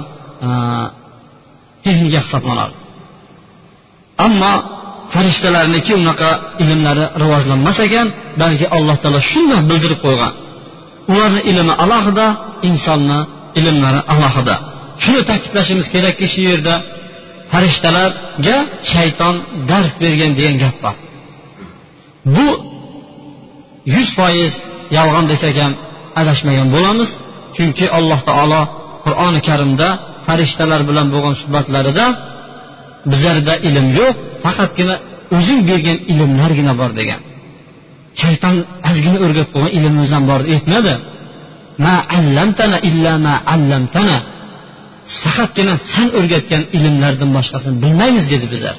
[1.91, 2.75] ilmga hisoblanadi
[4.25, 4.53] ammo
[5.13, 6.29] farishtalarniki unaqa
[6.63, 8.07] ilmlari rivojlanmas ekan
[8.41, 10.33] balki alloh taolo shundoq bildirib qo'ygan.
[11.11, 12.27] Ularni ilmi alohida
[12.69, 13.19] insonni
[13.59, 14.55] ilmlari alohida.
[15.03, 16.73] Shuni ta'kidlashimiz kerakki shu yerda
[17.51, 18.57] farishtalarga
[18.93, 19.35] shayton
[19.69, 20.95] dars bergan degan gap bor.
[22.35, 22.47] Bu
[23.93, 24.53] yuz foiz
[24.97, 25.73] yolg'on desak ham
[26.21, 27.09] adashmagan bo'lamiz
[27.55, 28.61] chunki alloh taolo
[29.05, 29.89] qur'oni karimda
[30.29, 32.05] farishtalar bilan bo'lgan suhbatlarida
[33.11, 34.15] bizlarda ilm yo'q
[34.45, 34.95] faqatgina
[35.37, 37.19] o'zing bergan ilmlargina bor degan.
[38.21, 38.55] Shayton
[38.89, 40.93] ozgina o'rgatib qo'ygan ilmimiz ham bor aytmadi.
[41.85, 44.17] Ma allamtana illa ma allamtana.
[45.23, 48.75] Faqatgina san o'rgatgan ilmlardan boshqasini bilmaymiz dedi bizlar.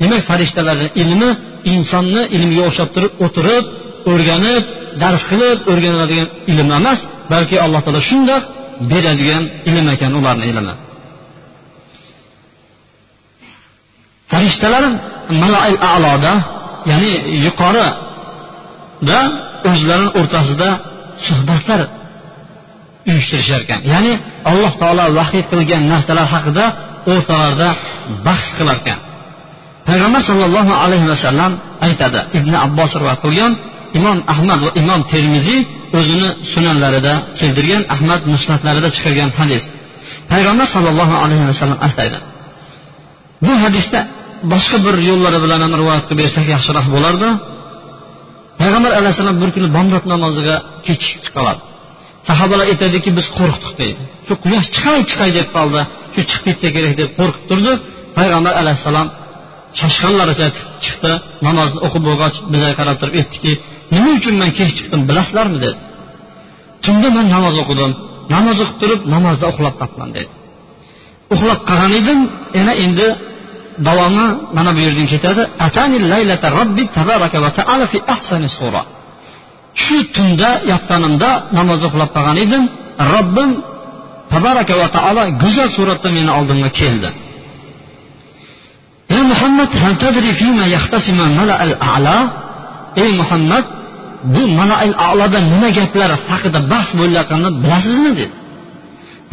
[0.00, 1.30] Demak farishtalarni ilmi
[1.72, 3.64] insonni ilmiga o'xshab turib o'tirib
[4.12, 4.62] o'rganib
[5.02, 6.98] dars qilib o'rganiladigan ilm emas
[7.32, 8.42] balki alloh taolo shundoq
[8.90, 10.74] beradigan ilm ekan ularni ilmi.
[14.30, 14.84] Farishtalar
[15.42, 16.34] malail aloda
[16.90, 17.12] ya'ni
[17.46, 17.86] yuqorida
[19.70, 20.68] o'zlarini o'rtasida
[21.26, 21.80] suhbatlar
[23.08, 24.12] uyushtirishar ekan ya'ni
[24.50, 26.64] alloh taolo vahiy qilgan narsalar haqida
[27.12, 27.68] o'rtalarida
[28.26, 28.98] bahs qilar ekan
[29.88, 31.52] payg'ambar sollallohu alayhi vasallam
[31.86, 33.52] aytadi ibn abbos rivoyat qilgan
[33.98, 35.60] imom ahmad va imom termiziy
[35.98, 39.62] o'zini sunanlarida keltirgan ahmad musnatlarida chiqargan hadis.
[40.32, 42.18] Payg'ambar sollallohu alayhi vasallam aytadi
[43.46, 44.00] bu hadisda
[44.52, 47.28] boshqa bir yo'llari bilan ham rivoyat qilib bersak yaxshiroq bo'lardi.
[48.60, 50.56] Payg'ambar alayhissalom bir kuni bomdod namoziga
[50.86, 51.62] kechikib qoladi
[52.28, 54.02] sahobalar aytadiki biz qo'rqdik deydi.
[54.26, 55.80] Shu quyosh chiqay chiqay deb qoldi.
[56.14, 57.72] Shu chiqib ketsa kerak deb qo'rqib turdi.
[58.18, 59.08] Payg'ambar alayhissalom
[59.80, 60.46] shoshqanlaricha
[60.84, 61.12] chiqdi.
[61.46, 63.52] Namozni o'qib bo'lgach bizga qarab turib aytdiki
[63.94, 65.76] nima uchun man kech chiqdim bilasizlarmi dedi.
[66.84, 67.92] Tunda man namoz o'qidim.
[68.34, 70.30] Namoz o'qib turib namozda uxlab qolibman dedi.
[71.34, 72.18] Uxlab qolgan edim
[72.58, 73.06] yana endi
[73.88, 75.42] davomi mana bu yerdan ketadi
[79.82, 82.64] shu tunda yotganimda namoz uxlab qolgan edim
[83.12, 83.50] robbim
[84.32, 87.08] tabaraka va taolo go'zal suratda meni oldimga keldi.
[89.16, 89.68] Ey muhammad
[93.02, 93.64] ey muhammad
[94.33, 98.33] bu malail aloda nima gaplar haqida bahs bo'layotganini bilasizmi dedi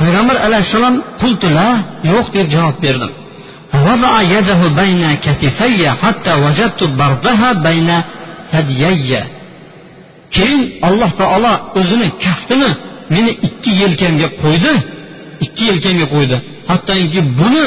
[0.01, 1.66] payg'ambar alayhissalom qultula
[2.12, 3.12] yo'q deb javob berdim
[3.87, 7.90] وضع يده بين كتفي حتى وجدت بردها بين
[8.53, 9.22] ثديي
[10.35, 12.70] keyin alloh taolo o'zini kaftini
[13.14, 14.72] meni ikki yelkamga qo'ydi
[15.44, 16.37] ikki yelkamga qo'ydi
[16.70, 17.66] hattoki buni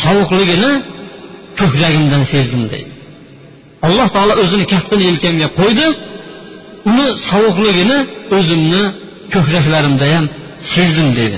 [0.00, 0.72] sovuqligini
[1.58, 2.90] ko'kragimdan sezdim deydi
[3.87, 5.87] alloh taolo o'zini kaftini yelkamga qo'ydi.
[6.89, 7.97] Uni sovuqligini
[8.37, 8.83] o'zimni
[9.33, 10.25] ko'kraklarimda ham
[10.73, 11.37] sezdim dedi.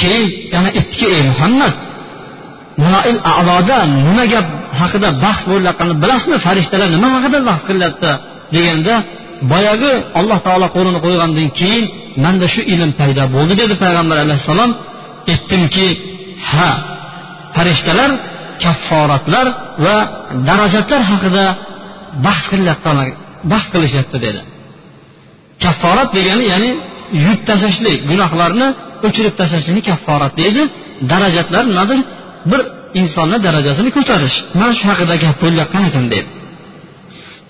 [0.00, 1.74] Keyin yana aytdiki ey muhammad.
[2.82, 4.46] Munoil aloda nima gap
[4.80, 6.38] haqida bahs bo'layotganini bilasizmi?
[6.46, 8.10] Farishtalar nima haqida bahs qilyapti?
[8.54, 8.94] Deganda
[9.52, 11.84] boyagi alloh taolo qo'lini qo'ygandan keyin
[12.24, 14.70] manda shu ilm paydo bo'ldi dedi payg'ambar alayhissalom.
[15.32, 15.86] Aytdimki
[16.50, 16.68] ha
[17.56, 18.10] farishtalar
[18.64, 19.46] kafforatlar
[19.84, 19.96] va
[20.48, 21.44] darajatlar haqida
[22.26, 22.90] bahs qilyapti
[23.52, 24.40] bahs qilishyapti dedi.
[25.64, 26.70] Kafforat degani ya'ni
[27.20, 28.68] yuvib tashlashlik gunohlarni
[29.06, 30.62] o'chirib tashlashlikni kafforat deydi.
[31.10, 31.98] Darajatlar nimadir?
[32.50, 32.60] Bir
[33.00, 34.36] insonni darajasini ko'tarish.
[34.58, 36.30] Mana shu haqida gap bo'layotgan ekan deydi.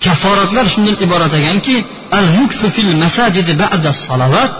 [0.05, 1.75] Kafforatlar shundan iborat ekanki
[2.17, 2.25] al
[3.61, 4.51] ba'da salovat.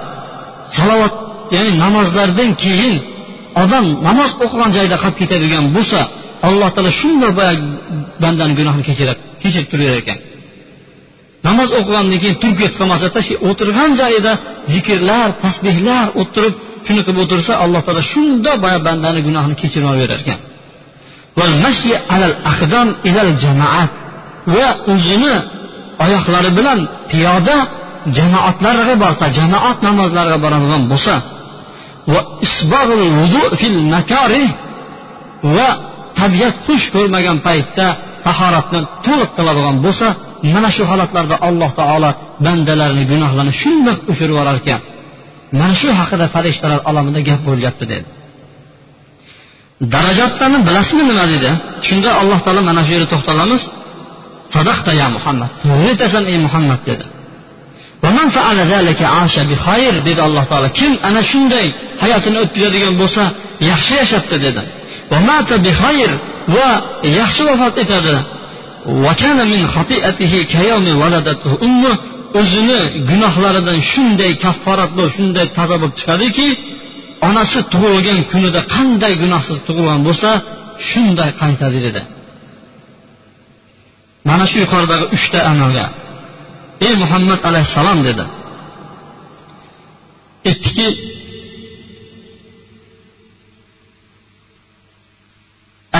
[0.77, 1.13] Salovat
[1.55, 2.95] ya'ni namozlardan keyin
[3.63, 5.99] odam namoz o'qigan joyda qolib ketadigan bo'lsa
[6.47, 7.65] alloh taolo shunday boyagi
[8.23, 10.17] bandani gunohini kechirib kechirib turar ekan
[11.47, 12.77] namoz o'qigandan keyin turib ketib
[13.27, 14.31] shu o'tirgan joyida
[14.73, 16.53] zikrlar tasbehlar o'tirib
[16.85, 20.39] shuni qilib o'tirsa alloh taolo shunda boya bandani gunohini kechirib yuborar ekan
[24.55, 25.33] va o'zini
[26.05, 26.79] oyoqlari bilan
[27.11, 27.57] piyoda
[28.17, 31.15] jamoatlarga borsa jamoat namozlariga boradigan bo'lsa
[32.13, 32.21] va
[35.55, 35.69] va
[36.19, 37.87] tabiat xush ko'rmagan paytda
[38.27, 40.07] tahoratni to'liq qiladigan bo'lsa
[40.53, 42.09] mana shu holatlarda alloh taolo
[42.45, 44.81] bandalarini gunohlarini shundoq o'chirib yuborar ekan
[45.59, 48.07] mana shu haqida farishtalar olamida gap bo'lyapti dedi.
[49.93, 51.49] Darajatlarni bilasizmi nima dedi.
[51.87, 53.61] Shunda alloh taolo mana shu yerda to'xtalamiz.
[54.55, 57.05] Sadaqta ya muhammad to'g'ri aytasan ey muhammad dedi.
[60.07, 60.67] Dedi alloh taolo.
[60.79, 61.65] Kim ana shunday
[62.03, 63.23] hayotini o'tkazadigan bo'lsa
[63.71, 64.61] yaxshi yashabdi dedi.
[66.55, 66.69] Va
[67.19, 68.15] yaxshi vafot etadi.
[72.39, 76.47] O'zini gunohlaridan shunday kafforat bo'lib shunday toza bo'lib chiqadiki
[77.27, 80.29] onasi tug'ilgan kunida qanday gunohsiz tug'ilgan bo'lsa
[80.89, 82.01] shunday qaytadi dedi
[84.27, 85.85] mana shu yuqoridagi uchta amalga
[86.87, 88.23] ey muhammad alayhissalom dedi.
[90.49, 90.87] Aytdiki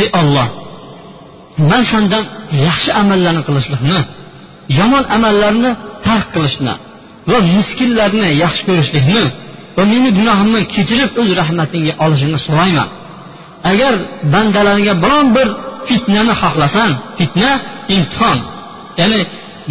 [0.00, 0.48] ey olloh
[1.70, 2.24] man sandan
[2.66, 3.98] yaxshi amallarni qilishlikni
[4.78, 5.70] yomon amallarni
[6.06, 6.74] tark qilishni
[7.30, 9.22] va miskinlarni yaxshi ko'rishlikni
[9.76, 12.88] va meni gunohimni kechirib o'z rahmatingga olishingni so'rayman.
[13.70, 13.92] Agar
[14.34, 15.48] bandalaringga biron bir
[15.88, 17.50] fitnani xohlasan fitna
[17.94, 18.38] imtihon.
[19.00, 19.20] Ya'ni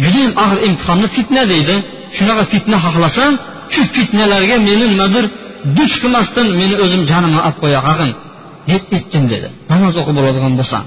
[0.02, 1.76] judayam og'ir imtihonni fitna deydi.
[2.16, 3.32] Shunaqa fitna xohlasam
[3.74, 5.24] shu fitnalarga meni nimadir
[5.76, 8.10] duch qilmasdan meni o'zim jonimni olib qo'ya qolgin
[8.70, 9.48] deb aytgin dedi.
[9.72, 10.78] Namoz o'qib bo'ladigan bo'lsa.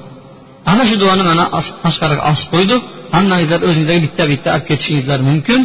[0.71, 1.45] Ana shu duoni mana
[1.83, 2.81] tashqariga osib qo'ydik
[3.15, 5.59] hammangizlar o'zingizlarga bitta bitta olib ketishingizlar mumkin.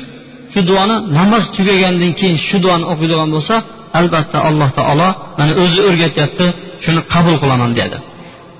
[0.52, 3.54] Shu duoni namoz tugagandan keyin shu duoni o'qiydigan bo'lsa
[3.98, 6.46] albatta alloh taolo mana o'zi o'rgatyapti
[6.84, 7.96] shuni qabul qilaman dedi.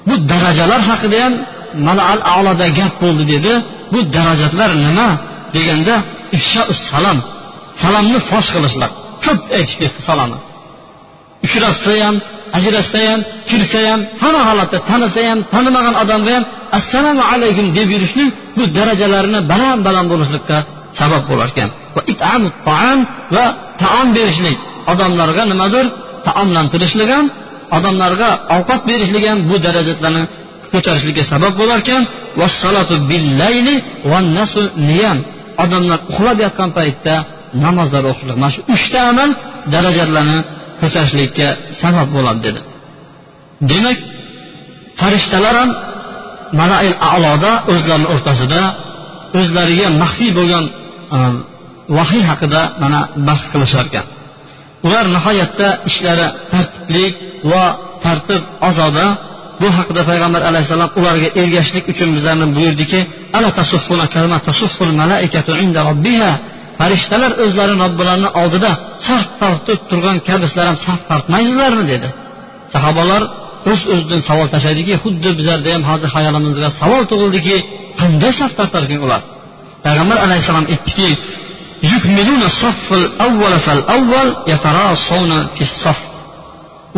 [0.09, 1.35] Bu darajalar haqida ham
[1.87, 3.53] mana al aloda gap bo'ldi dedi.
[3.93, 5.09] Bu darajatlar nima
[5.55, 5.95] deganda
[6.91, 7.19] salom
[7.83, 8.91] salomni fosh qilishlar.
[9.25, 10.39] Ko'p aytishdi salomni
[11.47, 12.17] uchrashsa ham
[12.59, 16.45] ajrashsa ham kirsa ham hamma holatda tanisa ham tanimagan odamga ham
[16.79, 20.57] assalomu alaykum deb yurishlik bu darajalarini baland baland bo'lishlikka
[21.01, 21.71] sabab bo'lar ekan
[23.35, 23.45] va
[23.83, 24.59] taom berishlik.
[24.93, 25.87] Odamlarga nimadir
[26.27, 27.27] taomlantirishlik ham
[27.77, 30.23] odamlarga ovqat berishlik ham bu darajatlarni
[30.73, 32.03] ko'tarishlikka sabab bo'lar ekan
[35.63, 37.15] odamlar uxlab yotgan paytda
[37.65, 38.37] namozlar o'qishlik.
[38.43, 39.31] Mana shu uchta amal
[39.75, 40.39] darajalarni
[40.83, 41.47] ko'tarishlikka
[41.81, 42.61] sabab bo'ladi dedi.
[43.71, 43.99] Demak
[45.01, 45.71] farishtalar ham
[46.61, 48.61] malail aloda o'zlarini o'rtasida
[49.39, 50.65] o'zlariga maxfiy bo'lgan
[51.17, 51.19] e,
[51.99, 54.07] vahiy haqida mana bahs qilishar ekan
[54.87, 57.07] ular nihoyatda ishlari tartibli
[57.51, 57.65] va
[58.05, 59.07] tartib ozoda
[59.61, 63.01] bu haqida payg'ambar alayhissalom ularga ergashishlik uchun bizlarni buyurdiki
[66.81, 68.71] farishtalar o'zlari robbilarini oldida
[69.07, 72.09] saf tortib turgan kabi sizlar ham saf tortmaysizlarmi dedi.
[72.75, 73.23] Sahobalar
[73.71, 77.57] o'z o'zidan savol tashlaydiki xuddi bizlarda ham hozir hayolimizga savol tug'ildiki
[78.01, 79.21] qanday saf tortar ekan ular?
[79.85, 81.09] Payg'ambar alayhissalom aytdiki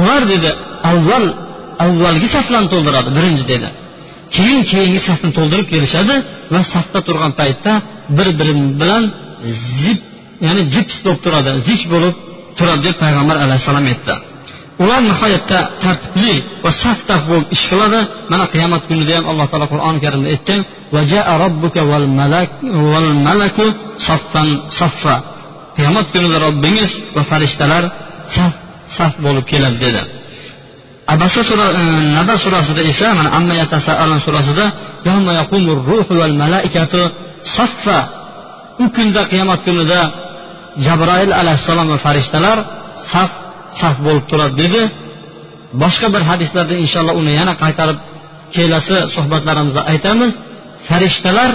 [0.00, 0.50] ular dedi
[0.90, 1.26] avval
[1.84, 3.68] avvalgi saflarni to'ldiradi birinchi dedi.
[4.36, 6.14] Keyin keyingi safni to'ldirib kelishadi
[6.52, 7.72] va safda turgan paytda
[8.16, 9.04] bir biri bilan
[9.82, 10.00] zip
[10.46, 12.14] ya'ni jips bo'lib turadi zich bo'lib
[12.58, 14.14] turadi deb payg'ambar alayhissalom aytdi.
[14.82, 18.00] Ular nihoyatda tartibli va saf saf bo'lib ish qiladi.
[18.32, 20.60] Mana qiyomat kunida ham alloh taolo qur'oni karimda aytgan
[25.76, 27.84] qiyomat kunida robbingiz va farishtalar
[28.34, 28.52] saf
[28.96, 30.02] saf bo'lib keladi dedi.
[31.12, 31.82] Abasa sura e,
[32.16, 34.64] naba surasida esa mana amma yatasaalun surasida
[37.56, 37.98] saffa.
[38.82, 40.00] U kunda qiyomat kunida
[40.86, 42.58] jabroil alayhissalom va farishtalar
[43.12, 43.30] saf
[43.80, 44.82] saf bo'lib turadi dedi.
[45.82, 47.98] Boshqa bir hadislarda inshaalloh uni yana qaytarib
[48.54, 50.32] kelasi suhbatlarimizda aytamiz.
[50.88, 51.50] Farishtalar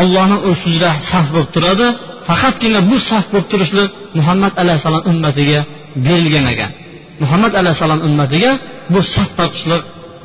[0.00, 1.86] ollohni ustida saf bo'lib turadi.
[2.28, 5.60] Faqatgina bu saf bo'lib turishlik muhammad alayhissalom ummatiga
[6.04, 6.72] berilgan ekan.
[7.22, 8.52] Muhammad alayhissalom ummatiga
[8.92, 9.82] bu saf tortishlik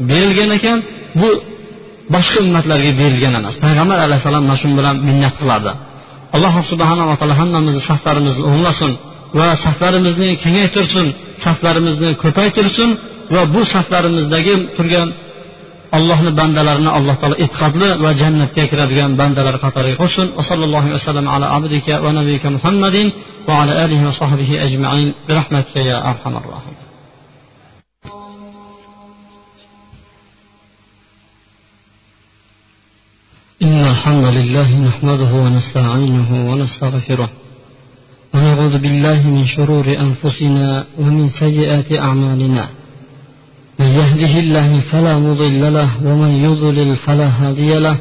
[0.10, 0.78] berilgan ekan
[1.22, 1.30] bu
[2.14, 3.56] boshqa ummatlarga berilgan emas.
[3.66, 5.72] Payg'ambar alayhissalom mana shu bilan minnat qilardi
[6.36, 8.92] alloh subhanava taolo hammamizni saflarimizni o'nglasin
[9.40, 11.08] va saflarimizni kengaytirsin
[11.46, 12.90] saflarimizni ko'paytirsin
[13.34, 15.10] va bu saflarimizdagi turgan
[15.98, 20.28] allohni bandalarini alloh taolo e'tiqodli va jannatga kiradigan bandalar qatoriga qo'shsin.
[20.38, 23.08] Va sallallohu vasallam ala abdika va nabiyika muhammadin
[23.48, 25.08] va ala alihi va sahbihi ajmain.
[25.28, 26.81] Bi rahmatika ya arhamar rohim.
[33.64, 37.30] إن الحمد لله نحمده ونستعينه ونستغفره
[38.34, 42.66] ونعوذ بالله من شرور أنفسنا ومن سيئات أعمالنا.
[43.80, 47.98] من يهده الله فلا مضل له ومن يضلل فلا هادي له.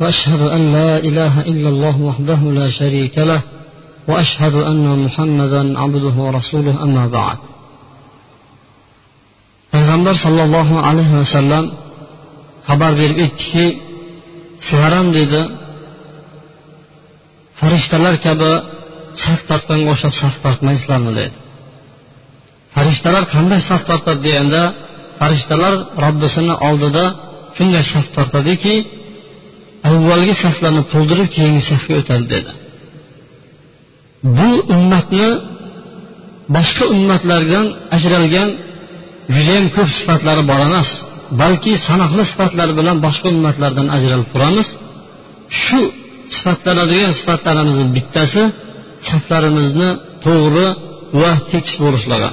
[0.00, 3.42] وأشهد أن لا إله إلا الله وحده لا شريك له.
[4.08, 7.38] وأشهد أن محمدا عبده ورسوله أما بعد.
[9.72, 11.64] payg'ambar sollallohu alayhi vasallam
[12.68, 13.87] xabar berib aytdiki sizlar
[14.94, 15.40] ham dedi.
[17.60, 18.50] Farishtalar kabi
[19.24, 21.36] saf tortganga o'xshab saf tortmaysizlarmi dedi.
[22.74, 24.62] Farishtalar qanday saf tortadi deganda
[25.20, 27.04] farishtalar robbisini oldida
[27.56, 28.74] shunday saf tortadiki
[29.90, 32.52] avvalgi saflarni to'ldirib keyingi safga o'tadi dedi.
[34.36, 35.28] Bu ummatni
[36.56, 38.48] boshqa ummatlardan ajralgan
[39.34, 40.90] judayam ko'p sifatlari bor emas.
[41.40, 44.68] Balki sanoqli sifatlar bilan boshqa ummatlardan ajralib turamiz.
[45.62, 45.80] Shu
[46.36, 48.42] sifatlanadigan sifatlarimizni bittasi
[49.10, 49.88] saflarimizni
[50.24, 50.66] to'g'ri
[51.20, 52.30] va tekis bo'lishligi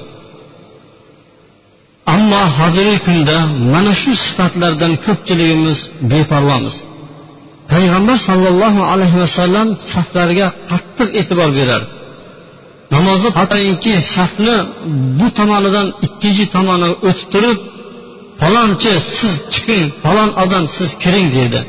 [2.15, 3.37] ammo hozirgi kunda
[3.73, 5.79] mana shu sifatlardan ko'pchiligimiz
[6.11, 6.75] beparvomiz.
[7.71, 11.89] Payg'ambar sollallohu alayhi vasallam saflarga qattiq e'tibor berardi
[12.93, 14.55] namozni hattoki safni
[15.19, 17.57] bu tomonidan ikkinchi tomoniga o'tib turib
[18.41, 21.59] falonchi siz chiqing falon odam siz kiring deydi.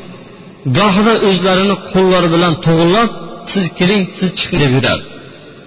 [0.77, 3.09] Gohida o'zlarini qo'llari bilan to'g'irlab
[3.51, 5.03] siz kiring siz chiqing deb yuradi.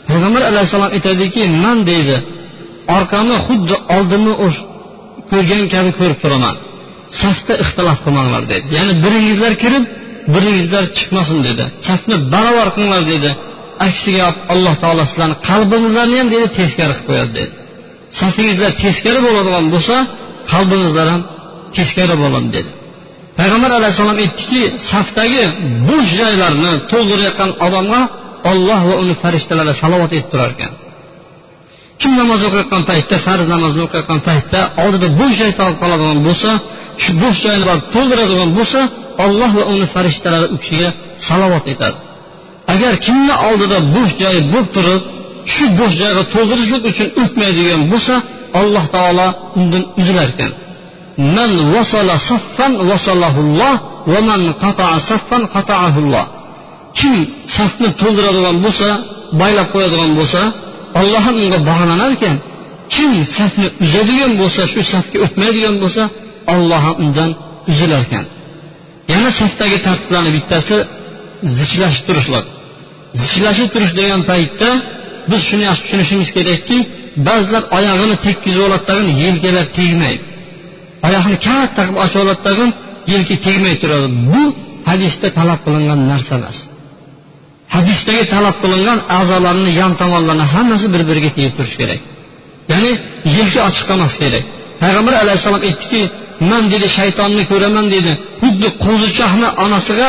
[0.09, 2.17] Payg'ambar alayhissalom aytadiki man deydi.
[2.97, 4.33] Orqamni xuddi oldimni
[5.31, 6.57] ko'rgan kabi ko'rib turaman.
[7.21, 9.85] Safda ixtilof qilmanglar dedi ya'ni biringizlar kirib
[10.35, 13.31] biringizlar chiqmasin dedi safni barobar qilinglar dedi
[13.87, 17.51] aksiga alloh taolo sizlarni qalbingizlarni ham deydi teskari qilib qo'yadi dedi
[18.21, 19.97] safingizlar teskari bo'ladigan bo'lsa
[20.53, 21.23] qalbingizlar ham
[21.77, 22.71] teskari bo'ladi dedi.
[23.39, 25.43] Payg'ambar alayhissalom aytdiki safdagi
[25.89, 28.01] bo'sh joylarni to'ldirayotgan odamga
[28.51, 30.73] olloh va uni farishtalari salovat aytib turar ekan.
[32.01, 36.51] Kim namoz o'qiyotgan paytda farz namozni o'qiyotgan paytda oldida bo'sh joy topib qoladigan bo'lsa
[37.03, 38.81] shu bo'sh joyni to'ldiradigan bo'lsa
[39.25, 40.89] olloh va uni farishtalari u kishiga
[41.29, 41.99] salovat aytadi
[42.75, 45.03] agar kimni oldida bo'sh joyi bo'lib turib
[45.53, 48.15] shu bo'sh joyga to'ldirishlik uchun o'tmaydigan bo'lsa
[48.61, 49.27] alloh taolo
[49.61, 50.53] undan uzilar ekan
[51.37, 53.75] man vasala saffan vasalahulloh
[54.13, 56.25] va man qata'a saffan qata'ahulloh
[56.99, 57.15] kim
[57.57, 58.89] safni to'ldiradigan bo'lsa
[59.41, 60.43] baylab qo'yadigan bo'lsa
[61.01, 62.37] olloh ham unga bog'lanar ekan
[62.95, 66.03] kim safni uzadigan bo'lsa shu safga o'tmaydigan bo'lsa
[66.55, 67.31] olloh ham undan
[67.73, 68.25] uzilar ekan
[69.13, 70.77] yana safdagi tartiblarni bittasi
[71.59, 72.45] zichlashib turishlar
[73.21, 74.71] zichlashib turish degan paytda
[75.31, 76.79] biz shuni yaxshi tushunishimiz kerakki
[77.29, 80.25] ba'zilar oyog'ini tekkizib oladi tag'in yelkalar tegmaydi
[81.07, 82.71] oyoqni katta qilib ochib oladi tag'in
[83.13, 84.09] yelka tegmay turadi.
[84.31, 84.43] Bu
[84.91, 86.59] hadisda talab qilingan narsa emas.
[87.75, 92.01] Hadisdagi talab qilingan a'zolarni yon tomonlarni hammasi bir biriga tegib turishi kerak.
[92.73, 92.93] Ya'ni
[93.37, 94.45] yelka ochiq qolmaslik kerak.
[94.83, 96.01] Payg'ambar alayhissalom aytdiki
[96.51, 100.09] man dedi shaytonni ko'raman dedi xuddi qo'zichoqni onasiga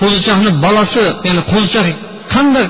[0.00, 1.86] qo'zichoqni bolasi ya'ni qo'zichoq
[2.34, 2.66] qanday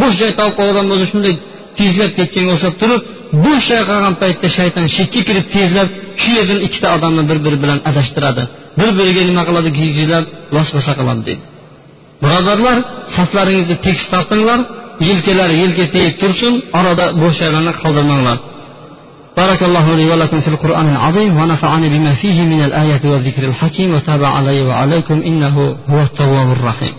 [0.00, 1.34] bo'sh joy topib qolgan bo'lsa shunday
[1.79, 3.01] tezlab ketganga o'xshab turib
[3.45, 5.87] bo'sh joy qolgan paytda shayton chetga kirib tezlab
[6.21, 8.43] shu yerdan ikkita odamni bir biri bilan adashtiradi
[8.79, 10.25] bir biriga nima qiladi giyjilab
[10.55, 11.43] vasvasa qiladi deydi
[12.23, 12.77] birodarlar
[13.15, 14.59] saflaringizni tekis tortinglar
[15.09, 18.39] yelkalari yelka tegib tursin orada bo'sh joylarni qoldirmanglar
[19.41, 24.23] بارك الله لي ولكم في القرآن العظيم ونفعني بما فيه من الآيات والذكر الحكيم وتاب
[24.23, 25.55] علي وعليكم إنه
[25.91, 26.93] هو التواب الرحيم